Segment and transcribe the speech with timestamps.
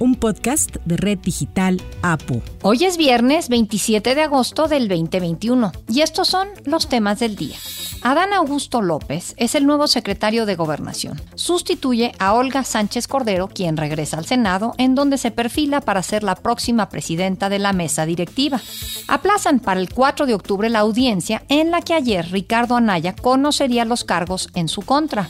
[0.00, 2.42] un podcast de Red Digital APU.
[2.62, 7.56] Hoy es viernes 27 de agosto del 2021 y estos son los temas del día.
[8.02, 11.20] Adán Augusto López es el nuevo secretario de Gobernación.
[11.34, 16.22] Sustituye a Olga Sánchez Cordero, quien regresa al Senado, en donde se perfila para ser
[16.22, 18.58] la próxima presidenta de la mesa directiva.
[19.06, 23.84] Aplazan para el 4 de octubre la audiencia en la que ayer Ricardo Anaya conocería
[23.84, 25.28] los cargos en su contra.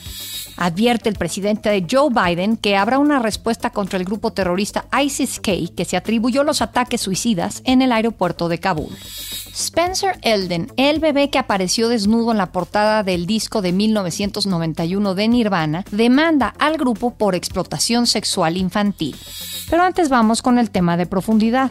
[0.60, 5.74] Advierte el presidente de Joe Biden que habrá una respuesta contra el grupo terrorista ISIS-K
[5.74, 8.94] que se atribuyó los ataques suicidas en el aeropuerto de Kabul.
[9.54, 15.28] Spencer Elden, el bebé que apareció desnudo en la portada del disco de 1991 de
[15.28, 19.16] Nirvana, demanda al grupo por explotación sexual infantil.
[19.70, 21.70] Pero antes vamos con el tema de profundidad.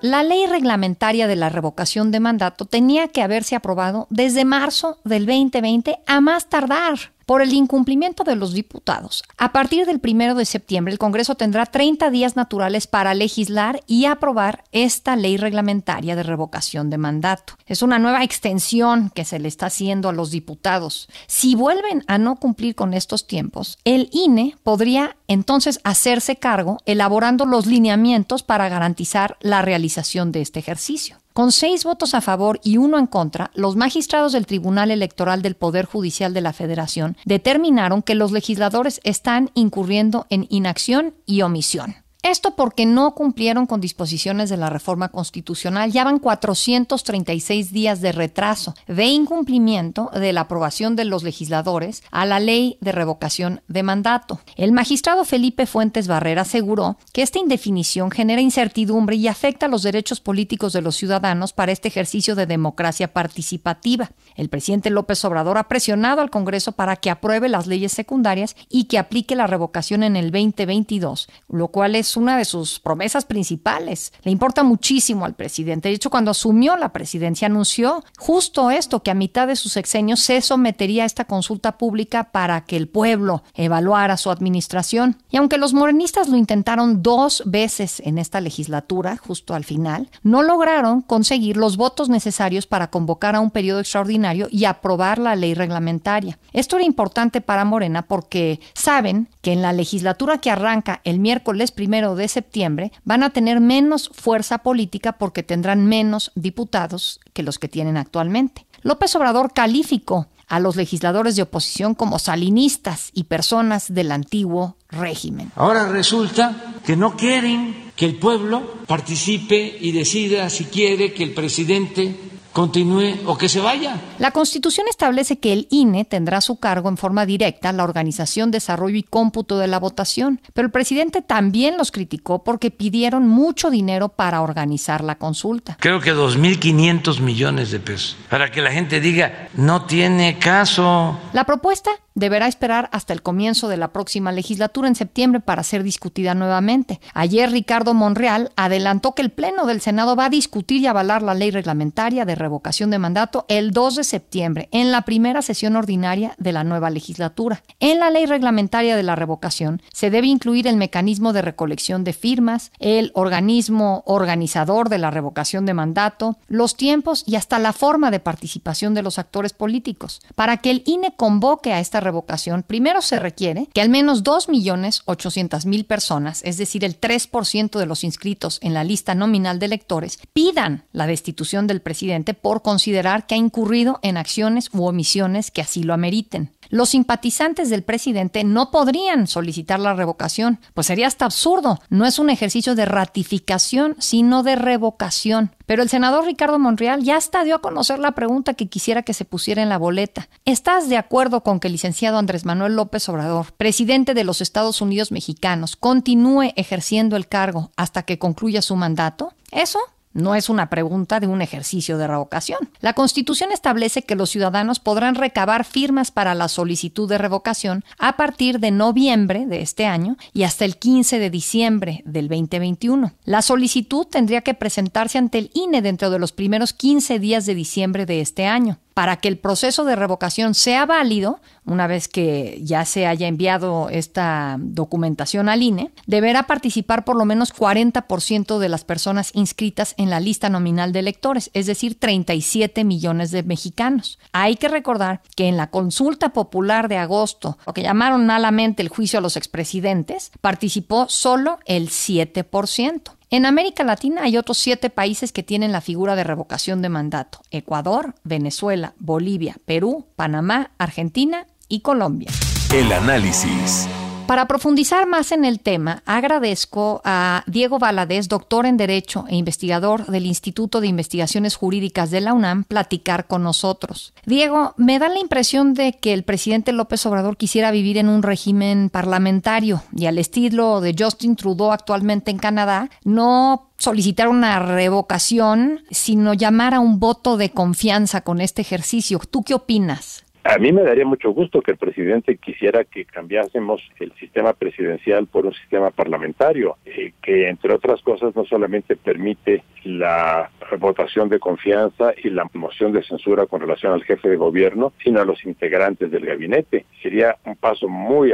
[0.00, 5.26] La ley reglamentaria de la revocación de mandato tenía que haberse aprobado desde marzo del
[5.26, 9.22] 2020 a más tardar por el incumplimiento de los diputados.
[9.36, 14.06] A partir del primero de septiembre, el Congreso tendrá 30 días naturales para legislar y
[14.06, 17.52] aprobar esta ley reglamentaria de revocación de mandato.
[17.66, 21.06] Es una nueva extensión que se le está haciendo a los diputados.
[21.26, 27.44] Si vuelven a no cumplir con estos tiempos, el INE podría entonces hacerse cargo elaborando
[27.44, 31.18] los lineamientos para garantizar la realización de este ejercicio.
[31.38, 35.54] Con seis votos a favor y uno en contra, los magistrados del Tribunal Electoral del
[35.54, 41.94] Poder Judicial de la Federación determinaron que los legisladores están incurriendo en inacción y omisión.
[42.24, 45.92] Esto porque no cumplieron con disposiciones de la reforma constitucional.
[45.92, 52.26] Ya van 436 días de retraso, de incumplimiento de la aprobación de los legisladores a
[52.26, 54.40] la ley de revocación de mandato.
[54.56, 60.20] El magistrado Felipe Fuentes Barrera aseguró que esta indefinición genera incertidumbre y afecta los derechos
[60.20, 64.10] políticos de los ciudadanos para este ejercicio de democracia participativa.
[64.34, 68.84] El presidente López Obrador ha presionado al Congreso para que apruebe las leyes secundarias y
[68.84, 74.12] que aplique la revocación en el 2022, lo cual es una de sus promesas principales.
[74.22, 75.88] Le importa muchísimo al presidente.
[75.88, 80.20] De hecho, cuando asumió la presidencia, anunció justo esto, que a mitad de sus sexenios
[80.20, 85.16] se sometería a esta consulta pública para que el pueblo evaluara su administración.
[85.30, 90.42] Y aunque los morenistas lo intentaron dos veces en esta legislatura, justo al final, no
[90.42, 95.54] lograron conseguir los votos necesarios para convocar a un periodo extraordinario y aprobar la ley
[95.54, 96.38] reglamentaria.
[96.52, 101.72] Esto era importante para Morena porque saben que en la legislatura que arranca el miércoles
[101.72, 107.58] primero de septiembre van a tener menos fuerza política porque tendrán menos diputados que los
[107.58, 108.66] que tienen actualmente.
[108.82, 115.52] López Obrador calificó a los legisladores de oposición como salinistas y personas del antiguo régimen.
[115.56, 121.34] Ahora resulta que no quieren que el pueblo participe y decida si quiere que el
[121.34, 122.16] presidente
[122.58, 124.00] continúe o que se vaya.
[124.18, 128.50] La Constitución establece que el INE tendrá a su cargo en forma directa la organización,
[128.50, 133.70] desarrollo y cómputo de la votación, pero el presidente también los criticó porque pidieron mucho
[133.70, 135.76] dinero para organizar la consulta.
[135.78, 141.16] Creo que 2.500 millones de pesos, para que la gente diga, no tiene caso.
[141.32, 145.82] La propuesta deberá esperar hasta el comienzo de la próxima legislatura en septiembre para ser
[145.82, 147.00] discutida nuevamente.
[147.14, 151.34] Ayer Ricardo Monreal adelantó que el Pleno del Senado va a discutir y avalar la
[151.34, 156.34] ley reglamentaria de revocación de mandato el 2 de septiembre, en la primera sesión ordinaria
[156.38, 157.62] de la nueva legislatura.
[157.78, 162.14] En la ley reglamentaria de la revocación se debe incluir el mecanismo de recolección de
[162.14, 168.10] firmas, el organismo organizador de la revocación de mandato, los tiempos y hasta la forma
[168.10, 170.22] de participación de los actores políticos.
[170.34, 175.86] Para que el INE convoque a esta revocación, primero se requiere que al menos 2.800.000
[175.86, 180.84] personas, es decir, el 3% de los inscritos en la lista nominal de electores, pidan
[180.92, 185.82] la destitución del presidente por considerar que ha incurrido en acciones u omisiones que así
[185.82, 186.52] lo ameriten.
[186.70, 191.80] Los simpatizantes del presidente no podrían solicitar la revocación, pues sería hasta absurdo.
[191.88, 195.54] No es un ejercicio de ratificación, sino de revocación.
[195.64, 199.14] Pero el senador Ricardo Monreal ya hasta dio a conocer la pregunta que quisiera que
[199.14, 200.28] se pusiera en la boleta.
[200.44, 204.82] ¿Estás de acuerdo con que el licenciado Andrés Manuel López Obrador, presidente de los Estados
[204.82, 209.32] Unidos mexicanos, continúe ejerciendo el cargo hasta que concluya su mandato?
[209.50, 209.78] Eso
[210.18, 212.58] no es una pregunta de un ejercicio de revocación.
[212.80, 218.16] La Constitución establece que los ciudadanos podrán recabar firmas para la solicitud de revocación a
[218.16, 223.12] partir de noviembre de este año y hasta el 15 de diciembre del 2021.
[223.24, 227.54] La solicitud tendría que presentarse ante el INE dentro de los primeros 15 días de
[227.54, 228.78] diciembre de este año.
[228.98, 233.88] Para que el proceso de revocación sea válido, una vez que ya se haya enviado
[233.90, 240.10] esta documentación al INE, deberá participar por lo menos 40% de las personas inscritas en
[240.10, 244.18] la lista nominal de electores, es decir, 37 millones de mexicanos.
[244.32, 248.88] Hay que recordar que en la consulta popular de agosto, lo que llamaron malamente el
[248.88, 253.17] juicio a los expresidentes, participó solo el 7%.
[253.30, 257.40] En América Latina hay otros siete países que tienen la figura de revocación de mandato.
[257.50, 262.30] Ecuador, Venezuela, Bolivia, Perú, Panamá, Argentina y Colombia.
[262.74, 263.86] El análisis.
[264.28, 270.04] Para profundizar más en el tema, agradezco a Diego Valadez, doctor en Derecho e investigador
[270.04, 274.12] del Instituto de Investigaciones Jurídicas de la UNAM, platicar con nosotros.
[274.26, 278.22] Diego, me da la impresión de que el presidente López Obrador quisiera vivir en un
[278.22, 285.80] régimen parlamentario y al estilo de Justin Trudeau actualmente en Canadá, no solicitar una revocación,
[285.90, 289.20] sino llamar a un voto de confianza con este ejercicio.
[289.20, 290.24] ¿Tú qué opinas?
[290.44, 295.26] A mí me daría mucho gusto que el presidente quisiera que cambiásemos el sistema presidencial
[295.26, 301.38] por un sistema parlamentario, eh, que entre otras cosas no solamente permite la votación de
[301.38, 305.44] confianza y la moción de censura con relación al jefe de gobierno, sino a los
[305.44, 306.86] integrantes del gabinete.
[307.02, 308.32] Sería un paso muy,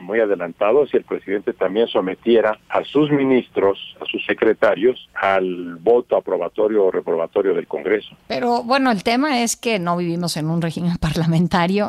[0.00, 6.16] muy adelantado si el presidente también sometiera a sus ministros, a sus secretarios, al voto
[6.16, 8.16] aprobatorio o reprobatorio del Congreso.
[8.28, 11.43] Pero bueno, el tema es que no vivimos en un régimen parlamentario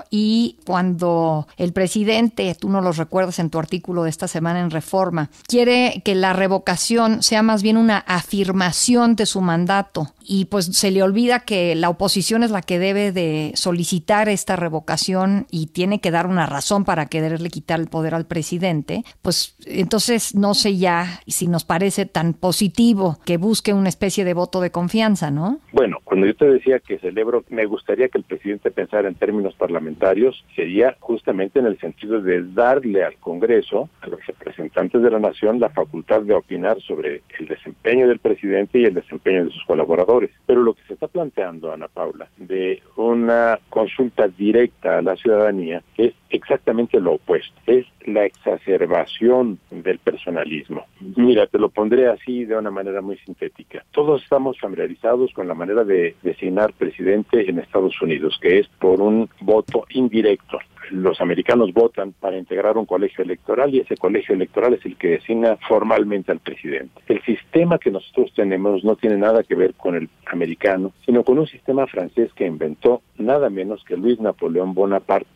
[0.10, 4.72] y cuando el presidente, tú no lo recuerdas en tu artículo de esta semana en
[4.72, 10.66] Reforma, quiere que la revocación sea más bien una afirmación de su mandato y pues
[10.66, 15.68] se le olvida que la oposición es la que debe de solicitar esta revocación y
[15.68, 20.54] tiene que dar una razón para quererle quitar el poder al presidente, pues entonces no
[20.54, 25.32] sé ya si nos parece tan positivo que busque una especie de voto de confianza,
[25.32, 25.60] ¿no?
[25.72, 29.45] Bueno, cuando yo te decía que celebro, me gustaría que el presidente pensara en términos
[29.54, 35.20] parlamentarios, sería justamente en el sentido de darle al Congreso, a los representantes de la
[35.20, 39.64] nación, la facultad de opinar sobre el desempeño del presidente y el desempeño de sus
[39.66, 45.16] colaboradores pero lo que se está planteando, Ana Paula, de una consulta directa a la
[45.16, 50.86] ciudadanía es exactamente lo opuesto, es la exacerbación del personalismo.
[51.16, 53.84] Mira, te lo pondré así de una manera muy sintética.
[53.92, 59.02] Todos estamos familiarizados con la manera de designar presidente en Estados Unidos, que es por
[59.02, 60.60] un voto indirecto
[60.92, 65.10] los americanos votan para integrar un colegio electoral y ese colegio electoral es el que
[65.10, 67.02] designa formalmente al presidente.
[67.08, 71.40] El sistema que nosotros tenemos no tiene nada que ver con el americano, sino con
[71.40, 75.30] un sistema francés que inventó nada menos que Luis Napoleón Bonaparte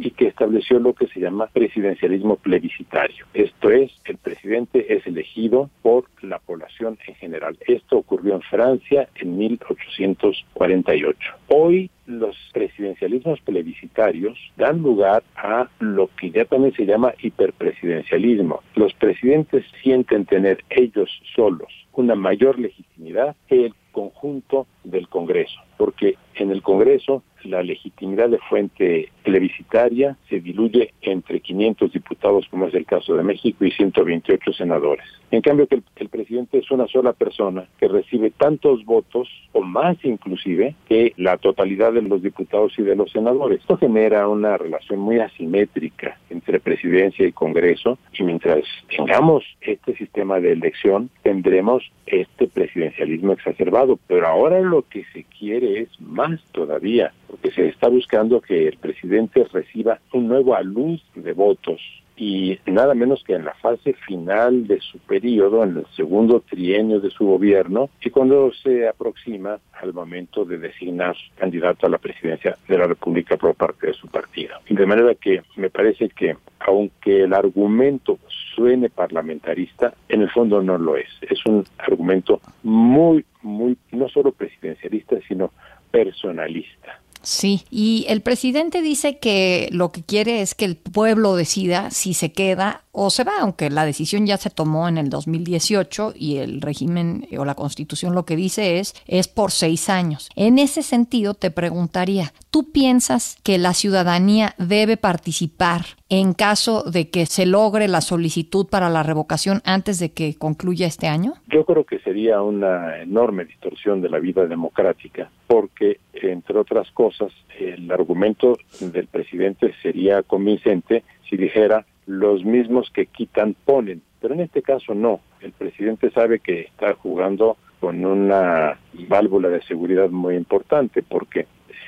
[0.00, 3.26] y que estableció lo que se llama presidencialismo plebiscitario.
[3.34, 7.56] Esto es, el presidente es elegido por la población en general.
[7.66, 11.18] Esto ocurrió en Francia en 1848.
[11.48, 18.60] Hoy los presidencialismos plebiscitarios dan lugar a lo que ya también se llama hiperpresidencialismo.
[18.74, 26.16] Los presidentes sienten tener ellos solos una mayor legitimidad que el conjunto del Congreso, porque
[26.34, 32.74] en el Congreso la legitimidad de fuente plebiscitaria se diluye entre 500 diputados, como es
[32.74, 35.04] el caso de México, y 128 senadores.
[35.30, 39.96] En cambio, que el, presidente es una sola persona que recibe tantos votos, o más
[40.04, 43.60] inclusive, que la totalidad de los diputados y de los senadores.
[43.60, 48.62] Esto genera una relación muy asimétrica entre presidencia y Congreso, y mientras
[48.94, 53.98] tengamos este sistema de elección, tendremos este presidencialismo exacerbado.
[54.06, 57.12] Pero ahora lo que se quiere es más todavía
[57.44, 61.80] porque se está buscando que el presidente reciba un nuevo aluz de votos
[62.16, 67.00] y nada menos que en la fase final de su periodo, en el segundo trienio
[67.00, 72.56] de su gobierno, y cuando se aproxima al momento de designar candidato a la presidencia
[72.68, 74.54] de la República por parte de su partido.
[74.70, 78.18] De manera que me parece que, aunque el argumento
[78.54, 81.08] suene parlamentarista, en el fondo no lo es.
[81.20, 85.50] Es un argumento muy, muy, no solo presidencialista, sino
[85.90, 87.00] personalista.
[87.24, 92.14] Sí, y el presidente dice que lo que quiere es que el pueblo decida si
[92.14, 96.36] se queda o se va, aunque la decisión ya se tomó en el 2018 y
[96.36, 100.30] el régimen o la constitución lo que dice es es por seis años.
[100.36, 107.10] En ese sentido te preguntaría, ¿tú piensas que la ciudadanía debe participar en caso de
[107.10, 111.34] que se logre la solicitud para la revocación antes de que concluya este año?
[111.48, 117.32] Yo creo que sería una enorme distorsión de la vida democrática, porque entre otras cosas,
[117.58, 124.40] el argumento del presidente sería convincente si dijera los mismos que quitan ponen, pero en
[124.40, 125.20] este caso no.
[125.40, 131.46] El presidente sabe que está jugando con una válvula de seguridad muy importante porque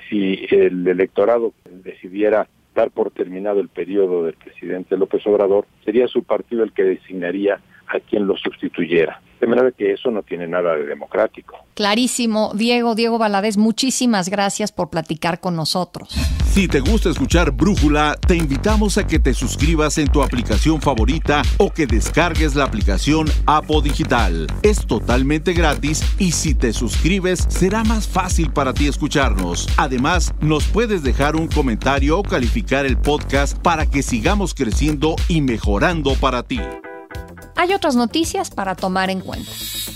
[0.08, 6.22] si el electorado decidiera dar por terminado el periodo del presidente López Obrador, sería su
[6.22, 9.20] partido el que designaría a quien lo sustituyera.
[9.40, 11.58] De manera que eso no tiene nada de democrático.
[11.74, 12.52] Clarísimo.
[12.54, 16.08] Diego, Diego Valadez, muchísimas gracias por platicar con nosotros.
[16.56, 21.42] Si te gusta escuchar Brújula, te invitamos a que te suscribas en tu aplicación favorita
[21.58, 24.46] o que descargues la aplicación Apo Digital.
[24.62, 29.68] Es totalmente gratis y si te suscribes será más fácil para ti escucharnos.
[29.76, 35.42] Además, nos puedes dejar un comentario o calificar el podcast para que sigamos creciendo y
[35.42, 36.60] mejorando para ti.
[37.56, 39.50] Hay otras noticias para tomar en cuenta.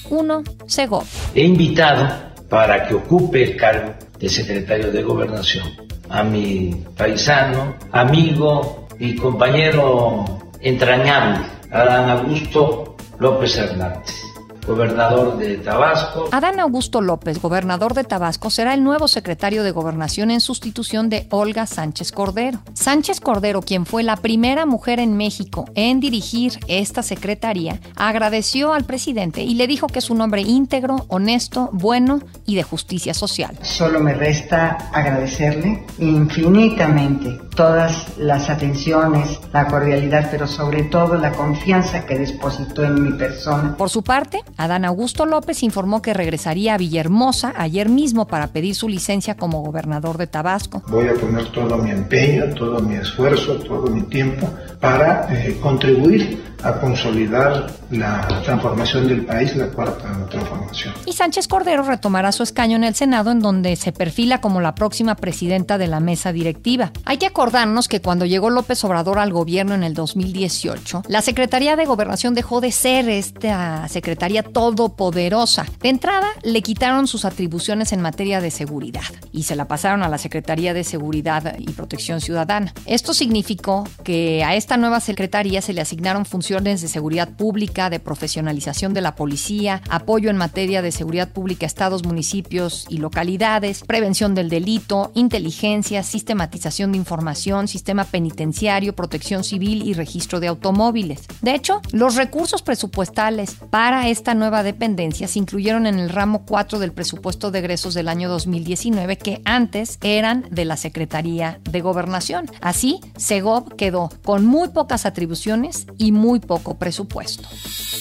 [0.08, 0.42] 1.
[0.66, 1.04] Segov.
[1.34, 2.08] He invitado
[2.48, 5.68] para que ocupe el cargo de secretario de Gobernación
[6.08, 10.24] a mi paisano, amigo y compañero
[10.60, 14.29] entrañable, Adán Augusto López Hernández
[14.66, 16.28] gobernador de Tabasco.
[16.32, 21.26] Adán Augusto López, gobernador de Tabasco, será el nuevo secretario de Gobernación en sustitución de
[21.30, 22.60] Olga Sánchez Cordero.
[22.74, 28.84] Sánchez Cordero, quien fue la primera mujer en México en dirigir esta secretaría, agradeció al
[28.84, 33.58] presidente y le dijo que es un hombre íntegro, honesto, bueno y de justicia social.
[33.62, 42.06] Solo me resta agradecerle infinitamente todas las atenciones, la cordialidad, pero sobre todo la confianza
[42.06, 43.76] que depositó en mi persona.
[43.76, 48.74] Por su parte, Adán Augusto López informó que regresaría a Villahermosa ayer mismo para pedir
[48.74, 50.82] su licencia como gobernador de Tabasco.
[50.88, 54.48] Voy a poner todo mi empeño, todo mi esfuerzo, todo mi tiempo
[54.80, 60.94] para eh, contribuir a consolidar la transformación del país, la cuarta transformación.
[61.06, 64.74] Y Sánchez Cordero retomará su escaño en el Senado, en donde se perfila como la
[64.74, 66.92] próxima presidenta de la mesa directiva.
[67.04, 71.76] Hay que acordarnos que cuando llegó López Obrador al gobierno en el 2018, la Secretaría
[71.76, 75.66] de Gobernación dejó de ser esta secretaría todopoderosa.
[75.80, 79.02] De entrada, le quitaron sus atribuciones en materia de seguridad
[79.32, 82.74] y se la pasaron a la Secretaría de Seguridad y Protección Ciudadana.
[82.86, 88.00] Esto significó que a esta nueva secretaría se le asignaron funciones de seguridad pública, de
[88.00, 93.84] profesionalización de la policía, apoyo en materia de seguridad pública a estados, municipios y localidades,
[93.84, 101.28] prevención del delito, inteligencia, sistematización de información, sistema penitenciario, protección civil y registro de automóviles.
[101.40, 106.80] De hecho, los recursos presupuestales para esta nueva dependencia se incluyeron en el ramo 4
[106.80, 112.46] del presupuesto de egresos del año 2019 que antes eran de la Secretaría de Gobernación.
[112.60, 117.48] Así, Segov quedó con muy pocas atribuciones y muy poco presupuesto.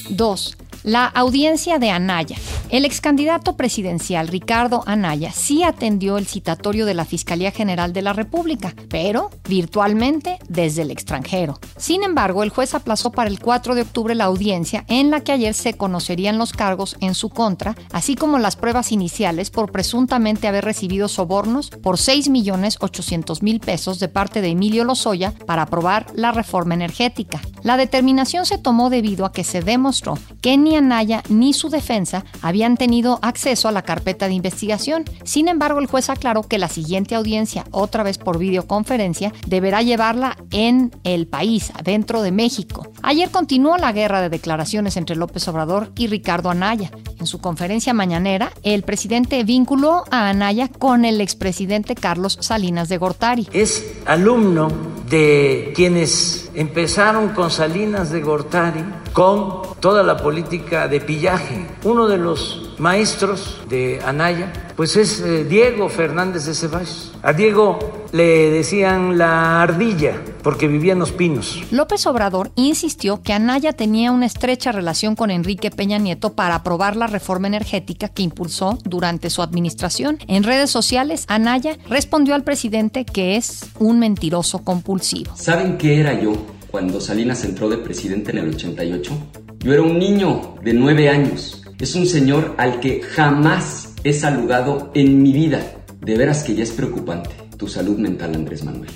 [0.09, 0.57] 2.
[0.83, 2.37] La audiencia de Anaya.
[2.69, 8.01] El ex candidato presidencial Ricardo Anaya sí atendió el citatorio de la Fiscalía General de
[8.01, 11.59] la República, pero virtualmente desde el extranjero.
[11.75, 15.33] Sin embargo, el juez aplazó para el 4 de octubre la audiencia en la que
[15.33, 20.47] ayer se conocerían los cargos en su contra, así como las pruebas iniciales por presuntamente
[20.47, 26.75] haber recibido sobornos por 6.800.000 pesos de parte de Emilio Lozoya para aprobar la reforma
[26.75, 27.41] energética.
[27.63, 32.25] La determinación se tomó debido a que se demostró que ni Anaya ni su defensa
[32.41, 35.05] habían tenido acceso a la carpeta de investigación.
[35.23, 40.37] Sin embargo, el juez aclaró que la siguiente audiencia, otra vez por videoconferencia, deberá llevarla
[40.51, 42.87] en el país, dentro de México.
[43.01, 46.91] Ayer continuó la guerra de declaraciones entre López Obrador y Ricardo Anaya.
[47.19, 52.97] En su conferencia mañanera, el presidente vinculó a Anaya con el expresidente Carlos Salinas de
[52.97, 53.47] Gortari.
[53.51, 54.69] Es alumno
[55.09, 58.83] de quienes empezaron con Salinas de Gortari,
[59.13, 61.65] con toda la política de pillaje.
[61.83, 67.11] Uno de los maestros de Anaya, pues es eh, Diego Fernández de Ceballos.
[67.21, 67.77] A Diego
[68.11, 71.61] le decían la ardilla porque vivía en los pinos.
[71.71, 76.95] López Obrador insistió que Anaya tenía una estrecha relación con Enrique Peña Nieto para aprobar
[76.95, 80.17] la reforma energética que impulsó durante su administración.
[80.27, 85.35] En redes sociales, Anaya respondió al presidente que es un mentiroso compulsivo.
[85.35, 89.11] ¿Saben qué era yo cuando Salinas entró de presidente en el 88?
[89.59, 91.63] Yo era un niño de nueve años.
[91.79, 95.61] Es un señor al que jamás he saludado en mi vida.
[95.99, 98.89] De veras que ya es preocupante tu salud mental, Andrés Manuel.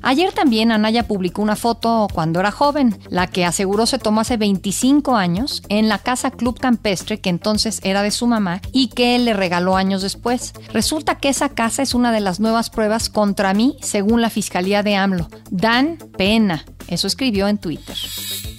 [0.00, 4.36] Ayer también Anaya publicó una foto cuando era joven, la que aseguró se tomó hace
[4.36, 9.16] 25 años en la casa Club Campestre, que entonces era de su mamá y que
[9.16, 10.54] él le regaló años después.
[10.72, 14.82] Resulta que esa casa es una de las nuevas pruebas contra mí, según la Fiscalía
[14.82, 15.28] de AMLO.
[15.50, 16.64] Dan pena.
[16.88, 17.96] Eso escribió en Twitter.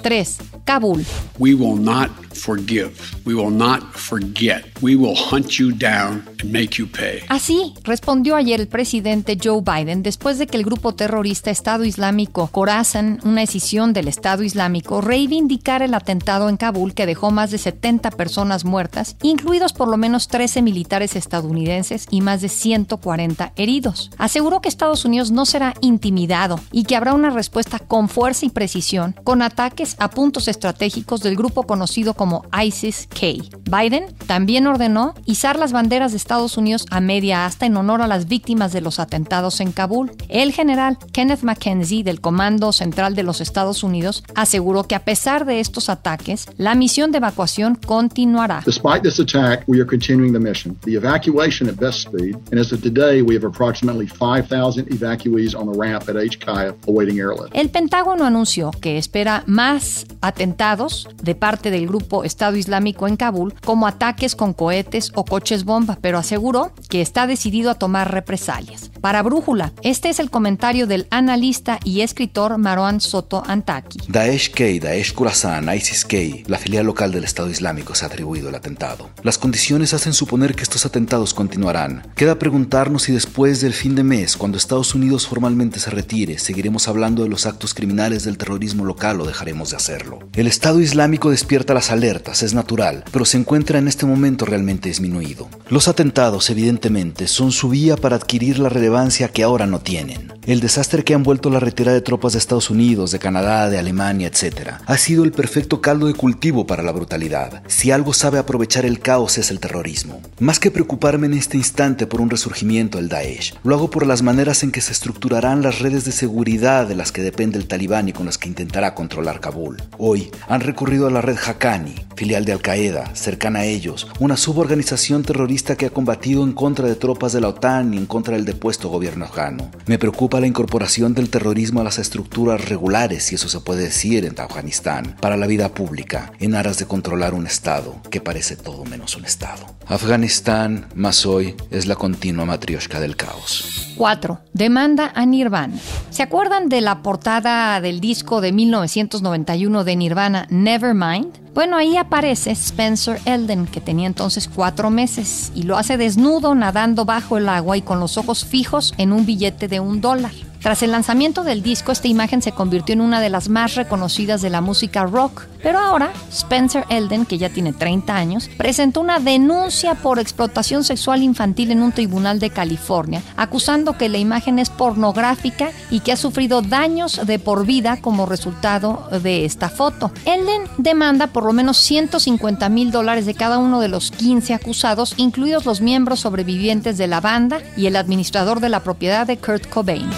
[0.01, 0.38] 3.
[0.63, 1.05] Kabul.
[1.38, 2.91] We will not forgive.
[3.25, 4.65] We will not forget.
[4.81, 7.24] We will hunt you down and make you pay.
[7.29, 12.48] Así respondió ayer el presidente Joe Biden después de que el grupo terrorista Estado Islámico
[12.48, 17.57] Khorasan, una decisión del Estado Islámico, reivindicara el atentado en Kabul que dejó más de
[17.57, 24.12] 70 personas muertas, incluidos por lo menos 13 militares estadounidenses y más de 140 heridos.
[24.17, 28.50] Aseguró que Estados Unidos no será intimidado y que habrá una respuesta con fuerza y
[28.50, 33.47] precisión con ataques a puntos estratégicos del grupo conocido como ISIS-K.
[33.63, 38.07] Biden también ordenó izar las banderas de Estados Unidos a media asta en honor a
[38.07, 40.11] las víctimas de los atentados en Kabul.
[40.27, 45.45] El general Kenneth McKenzie del Comando Central de los Estados Unidos aseguró que a pesar
[45.45, 48.63] de estos ataques, la misión de evacuación continuará.
[48.65, 50.77] Despite this attack, we are continuing the mission.
[50.83, 55.71] The evacuation at best speed, and as of today, we have approximately 5,000 evacuees on
[55.71, 56.38] the ramp at H.
[56.38, 57.55] Kaya awaiting airlift.
[57.55, 63.53] El Pentágono anunció que espera más atentados de parte del grupo Estado Islámico en Kabul,
[63.65, 68.91] como ataques con cohetes o coches bomba, pero aseguró que está decidido a tomar represalias.
[69.01, 73.99] Para Brújula, este es el comentario del analista y escritor Marwan Soto Antaki.
[74.07, 79.09] Daesh-K, Daesh Khorasan, ISIS-K, la filial local del Estado Islámico se ha atribuido el atentado.
[79.23, 82.11] Las condiciones hacen suponer que estos atentados continuarán.
[82.15, 86.88] Queda preguntarnos si después del fin de mes, cuando Estados Unidos formalmente se retire, seguiremos
[86.88, 90.08] hablando de los actos criminales del terrorismo local o dejaremos de hacerlo.
[90.33, 94.89] El Estado Islámico despierta las alertas, es natural, pero se encuentra en este momento realmente
[94.89, 95.49] disminuido.
[95.69, 100.33] Los atentados, evidentemente, son su vía para adquirir la relevancia que ahora no tienen.
[100.45, 103.77] El desastre que han vuelto la retirada de tropas de Estados Unidos, de Canadá, de
[103.77, 107.61] Alemania, etc., ha sido el perfecto caldo de cultivo para la brutalidad.
[107.67, 110.21] Si algo sabe aprovechar el caos es el terrorismo.
[110.39, 114.23] Más que preocuparme en este instante por un resurgimiento del Daesh, lo hago por las
[114.23, 118.09] maneras en que se estructurarán las redes de seguridad de las que depende el talibán
[118.09, 119.77] y con las que intentará controlar Kabul.
[120.01, 125.24] Hoy han recurrido a la red Haqqani, filial de Al-Qaeda, cercana a ellos, una suborganización
[125.24, 128.46] terrorista que ha combatido en contra de tropas de la OTAN y en contra del
[128.46, 129.70] depuesto gobierno afgano.
[129.88, 134.24] Me preocupa la incorporación del terrorismo a las estructuras regulares, si eso se puede decir,
[134.24, 138.86] en Afganistán, para la vida pública, en aras de controlar un Estado que parece todo
[138.86, 139.65] menos un Estado.
[139.86, 143.88] Afganistán, más hoy, es la continua matrioshka del caos.
[144.00, 144.39] 4.
[144.53, 145.75] Demanda a Nirvana.
[146.10, 151.53] ¿Se acuerdan de la portada del disco de 1991 de Nirvana, Nevermind?
[151.53, 157.03] Bueno, ahí aparece Spencer Elden, que tenía entonces cuatro meses, y lo hace desnudo, nadando
[157.03, 160.31] bajo el agua y con los ojos fijos en un billete de un dólar.
[160.61, 164.41] Tras el lanzamiento del disco, esta imagen se convirtió en una de las más reconocidas
[164.41, 165.48] de la música rock.
[165.63, 171.24] Pero ahora, Spencer Elden, que ya tiene 30 años, presentó una denuncia por explotación sexual
[171.24, 176.17] infantil en un tribunal de California, acusando que la imagen es pornográfica y que ha
[176.17, 180.11] sufrido daños de por vida como resultado de esta foto.
[180.25, 185.13] Elden demanda por lo menos 150 mil dólares de cada uno de los 15 acusados,
[185.15, 189.67] incluidos los miembros sobrevivientes de la banda y el administrador de la propiedad de Kurt
[189.69, 190.09] Cobain.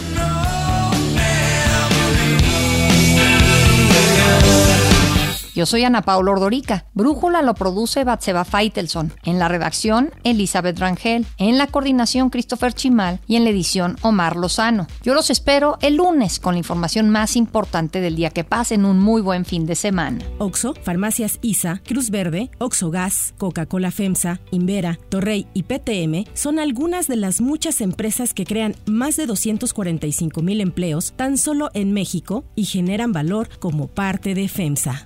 [5.62, 6.88] Yo soy Ana Paula Ordorica.
[6.96, 9.14] Brújula lo produce Batseba Feitelson.
[9.22, 11.28] En la redacción, Elizabeth Rangel.
[11.38, 13.20] En la coordinación, Christopher Chimal.
[13.28, 14.88] Y en la edición, Omar Lozano.
[15.04, 18.98] Yo los espero el lunes con la información más importante del día que pasen un
[18.98, 20.26] muy buen fin de semana.
[20.40, 27.08] Oxo, Farmacias ISA, Cruz Verde, Oxo Gas, Coca-Cola FEMSA, Invera, Torrey y PTM son algunas
[27.08, 32.46] de las muchas empresas que crean más de 245 mil empleos tan solo en México
[32.56, 35.06] y generan valor como parte de FEMSA.